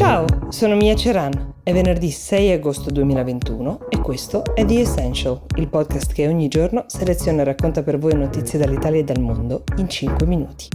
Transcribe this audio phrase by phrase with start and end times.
[0.00, 1.56] Ciao, sono Mia Ceran.
[1.62, 6.84] È venerdì 6 agosto 2021 e questo è The Essential, il podcast che ogni giorno
[6.86, 10.68] seleziona e racconta per voi notizie dall'Italia e dal mondo in 5 minuti.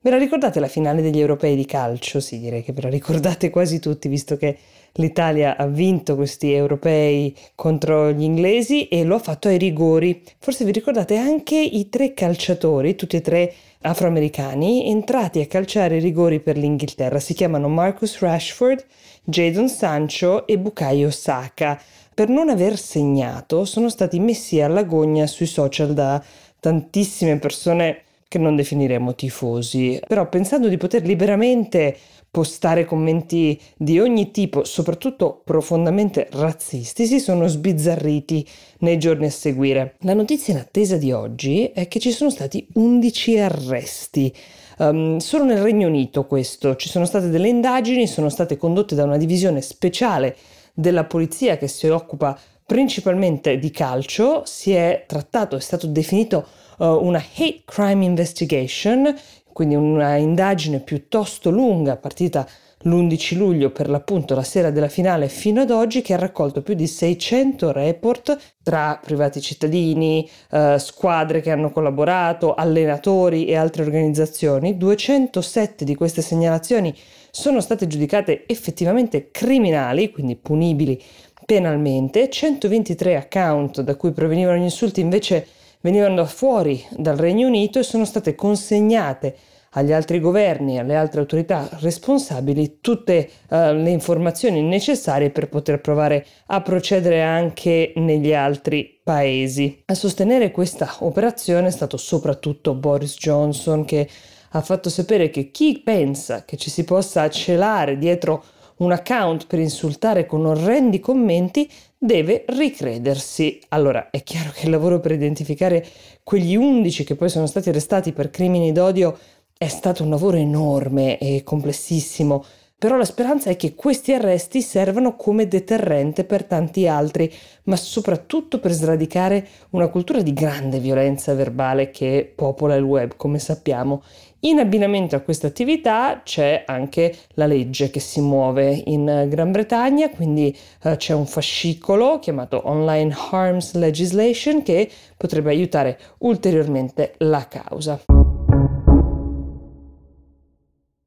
[0.00, 2.18] Ve la ricordate la finale degli europei di calcio?
[2.18, 4.56] Sì, direi che ve la ricordate quasi tutti, visto che
[4.94, 10.22] l'Italia ha vinto questi europei contro gli inglesi e lo ha fatto ai rigori.
[10.38, 13.52] Forse vi ricordate anche i tre calciatori, tutti e tre
[13.82, 17.18] afroamericani, entrati a calciare i rigori per l'Inghilterra.
[17.18, 18.84] Si chiamano Marcus Rashford,
[19.24, 21.80] Jadon Sancho e Bukayo Saka.
[22.14, 26.22] Per non aver segnato sono stati messi alla gogna sui social da
[26.60, 31.96] tantissime persone che non definiremo tifosi, però pensando di poter liberamente
[32.34, 38.44] postare commenti di ogni tipo, soprattutto profondamente razzisti, si sono sbizzarriti
[38.78, 39.94] nei giorni a seguire.
[40.00, 44.34] La notizia in attesa di oggi è che ci sono stati 11 arresti.
[44.78, 49.04] Um, solo nel Regno Unito questo, ci sono state delle indagini, sono state condotte da
[49.04, 50.36] una divisione speciale
[50.74, 56.44] della polizia che si occupa principalmente di calcio, si è trattato, è stato definito
[56.78, 59.14] uh, una hate crime investigation,
[59.54, 62.46] quindi una indagine piuttosto lunga, partita
[62.82, 66.74] l'11 luglio per l'appunto la sera della finale fino ad oggi che ha raccolto più
[66.74, 74.76] di 600 report tra privati cittadini, eh, squadre che hanno collaborato, allenatori e altre organizzazioni.
[74.76, 76.92] 207 di queste segnalazioni
[77.30, 81.00] sono state giudicate effettivamente criminali, quindi punibili
[81.46, 85.46] penalmente, 123 account da cui provenivano gli insulti invece
[85.84, 89.36] venivano fuori dal Regno Unito e sono state consegnate
[89.76, 95.80] agli altri governi e alle altre autorità responsabili tutte uh, le informazioni necessarie per poter
[95.80, 99.82] provare a procedere anche negli altri paesi.
[99.86, 104.08] A sostenere questa operazione è stato soprattutto Boris Johnson che
[104.50, 108.42] ha fatto sapere che chi pensa che ci si possa celare dietro
[108.76, 113.60] un account per insultare con orrendi commenti deve ricredersi.
[113.68, 115.86] Allora, è chiaro che il lavoro per identificare
[116.22, 119.16] quegli 11 che poi sono stati arrestati per crimini d'odio
[119.56, 122.44] è stato un lavoro enorme e complessissimo,
[122.84, 128.60] però la speranza è che questi arresti servano come deterrente per tanti altri, ma soprattutto
[128.60, 134.02] per sradicare una cultura di grande violenza verbale che popola il web, come sappiamo.
[134.40, 140.10] In abbinamento a questa attività c'è anche la legge che si muove in Gran Bretagna,
[140.10, 148.23] quindi uh, c'è un fascicolo chiamato Online Harms Legislation che potrebbe aiutare ulteriormente la causa.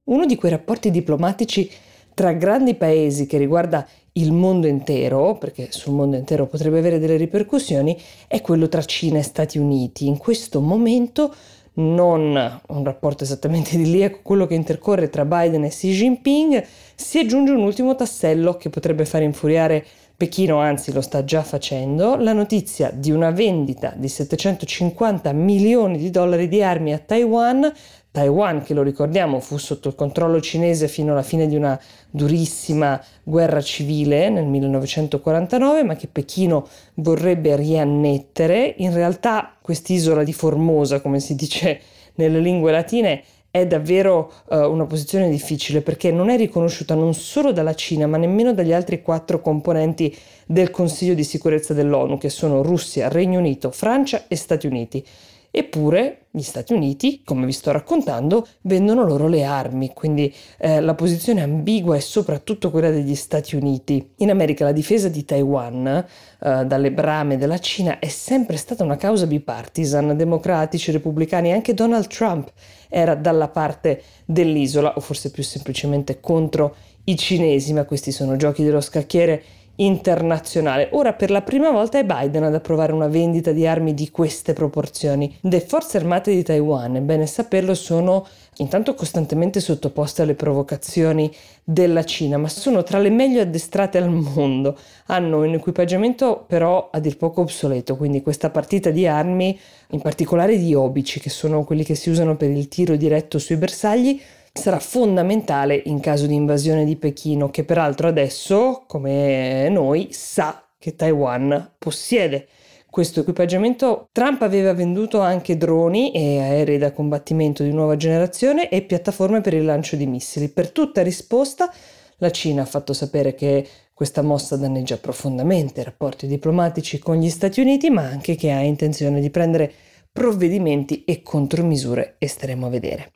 [0.08, 1.70] Uno di quei rapporti diplomatici
[2.14, 7.18] tra grandi paesi che riguarda il mondo intero, perché sul mondo intero potrebbe avere delle
[7.18, 10.08] ripercussioni, è quello tra Cina e Stati Uniti.
[10.08, 11.34] In questo momento
[11.74, 16.66] non un rapporto esattamente di lì, ecco quello che intercorre tra Biden e Xi Jinping,
[16.96, 19.86] si aggiunge un ultimo tassello che potrebbe far infuriare
[20.16, 26.10] Pechino, anzi lo sta già facendo, la notizia di una vendita di 750 milioni di
[26.10, 27.72] dollari di armi a Taiwan
[28.12, 31.80] Taiwan, che lo ricordiamo fu sotto il controllo cinese fino alla fine di una
[32.10, 38.74] durissima guerra civile nel 1949, ma che Pechino vorrebbe riannettere.
[38.78, 41.80] In realtà quest'isola di Formosa, come si dice
[42.16, 47.52] nelle lingue latine, è davvero uh, una posizione difficile perché non è riconosciuta non solo
[47.52, 52.62] dalla Cina, ma nemmeno dagli altri quattro componenti del Consiglio di sicurezza dell'ONU, che sono
[52.62, 55.06] Russia, Regno Unito, Francia e Stati Uniti.
[55.52, 60.94] Eppure gli Stati Uniti, come vi sto raccontando, vendono loro le armi, quindi eh, la
[60.94, 64.14] posizione ambigua è soprattutto quella degli Stati Uniti.
[64.18, 68.98] In America la difesa di Taiwan eh, dalle brame della Cina è sempre stata una
[68.98, 72.52] causa bipartisan, democratici, repubblicani, anche Donald Trump
[72.90, 76.76] era dalla parte dell'isola o forse più semplicemente contro
[77.06, 79.44] i cinesi, ma questi sono giochi dello scacchiere
[79.78, 80.90] internazionale.
[80.92, 84.54] Ora per la prima volta è Biden ad approvare una vendita di armi di queste
[84.54, 85.36] proporzioni.
[85.42, 88.26] Le forze armate di Taiwan, è bene saperlo, sono
[88.60, 91.32] intanto costantemente sottoposte alle provocazioni
[91.64, 94.78] della Cina, ma sono tra le meglio addestrate al mondo.
[95.08, 99.60] Hanno un equipaggiamento però a dir poco obsoleto, quindi questa partita di armi,
[99.90, 103.58] in particolare di obici, che sono quelli che si usano per il tiro diretto sui
[103.58, 104.20] bersagli,
[104.58, 110.96] sarà fondamentale in caso di invasione di Pechino, che peraltro adesso, come noi, sa che
[110.96, 112.48] Taiwan possiede
[112.90, 114.10] questo equipaggiamento.
[114.12, 119.54] Trump aveva venduto anche droni e aerei da combattimento di nuova generazione e piattaforme per
[119.54, 120.50] il lancio di missili.
[120.50, 121.72] Per tutta risposta,
[122.18, 127.30] la Cina ha fatto sapere che questa mossa danneggia profondamente i rapporti diplomatici con gli
[127.30, 129.72] Stati Uniti, ma anche che ha intenzione di prendere
[130.12, 133.12] provvedimenti e contromisure e staremo a vedere.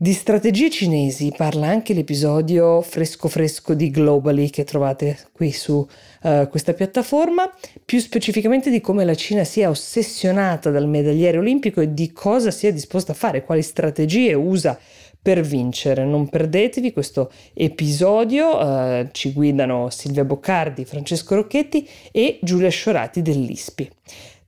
[0.00, 6.48] Di strategie cinesi parla anche l'episodio fresco fresco di Globally che trovate qui su uh,
[6.48, 7.52] questa piattaforma,
[7.84, 12.70] più specificamente di come la Cina sia ossessionata dal medagliere olimpico e di cosa sia
[12.70, 14.78] disposta a fare, quali strategie usa
[15.20, 16.04] per vincere.
[16.04, 23.90] Non perdetevi questo episodio, uh, ci guidano Silvia Boccardi, Francesco Rocchetti e Giulia Sciorati dell'ISPI.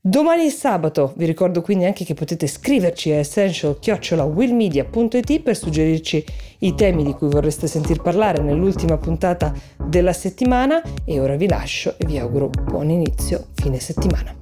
[0.02, 6.24] Domani è sabato, vi ricordo quindi anche che potete scriverci a essential-willmedia.it per suggerirci
[6.60, 11.96] i temi di cui vorreste sentir parlare nell'ultima puntata della settimana e ora vi lascio
[11.98, 14.39] e vi auguro buon inizio fine settimana.